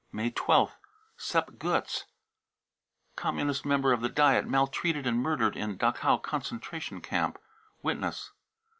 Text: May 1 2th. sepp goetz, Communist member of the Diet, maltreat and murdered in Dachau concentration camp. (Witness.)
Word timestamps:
May 0.11 0.29
1 0.33 0.33
2th. 0.33 0.71
sepp 1.15 1.59
goetz, 1.59 2.05
Communist 3.15 3.65
member 3.67 3.93
of 3.93 4.01
the 4.01 4.09
Diet, 4.09 4.47
maltreat 4.47 4.95
and 4.95 5.19
murdered 5.21 5.55
in 5.55 5.77
Dachau 5.77 6.17
concentration 6.17 7.01
camp. 7.01 7.37
(Witness.) 7.83 8.31